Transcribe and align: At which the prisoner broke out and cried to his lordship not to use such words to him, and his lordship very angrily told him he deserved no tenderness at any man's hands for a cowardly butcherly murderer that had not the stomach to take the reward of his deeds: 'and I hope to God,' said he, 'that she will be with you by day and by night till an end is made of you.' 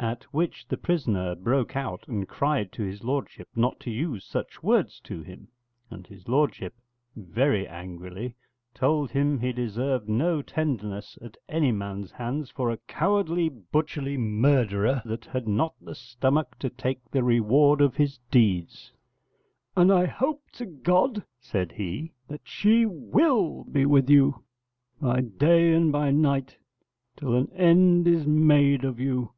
At 0.00 0.24
which 0.34 0.66
the 0.66 0.76
prisoner 0.76 1.36
broke 1.36 1.76
out 1.76 2.08
and 2.08 2.26
cried 2.28 2.72
to 2.72 2.82
his 2.82 3.04
lordship 3.04 3.46
not 3.54 3.78
to 3.80 3.90
use 3.90 4.24
such 4.24 4.60
words 4.60 4.98
to 5.04 5.22
him, 5.22 5.46
and 5.90 6.08
his 6.08 6.26
lordship 6.28 6.74
very 7.14 7.68
angrily 7.68 8.34
told 8.74 9.12
him 9.12 9.38
he 9.38 9.52
deserved 9.52 10.08
no 10.08 10.42
tenderness 10.42 11.16
at 11.22 11.36
any 11.48 11.70
man's 11.70 12.10
hands 12.10 12.50
for 12.50 12.68
a 12.72 12.78
cowardly 12.88 13.48
butcherly 13.48 14.16
murderer 14.18 15.02
that 15.04 15.24
had 15.26 15.46
not 15.46 15.74
the 15.80 15.94
stomach 15.94 16.58
to 16.58 16.68
take 16.68 17.08
the 17.08 17.22
reward 17.22 17.80
of 17.80 17.94
his 17.94 18.18
deeds: 18.32 18.92
'and 19.76 19.92
I 19.92 20.06
hope 20.06 20.50
to 20.54 20.66
God,' 20.66 21.22
said 21.38 21.70
he, 21.70 22.12
'that 22.26 22.40
she 22.42 22.86
will 22.86 23.62
be 23.70 23.86
with 23.86 24.10
you 24.10 24.42
by 25.00 25.20
day 25.20 25.72
and 25.72 25.92
by 25.92 26.10
night 26.10 26.58
till 27.16 27.36
an 27.36 27.48
end 27.52 28.08
is 28.08 28.26
made 28.26 28.84
of 28.84 28.98
you.' 28.98 29.30